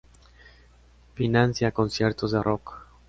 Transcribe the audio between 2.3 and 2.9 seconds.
de rock.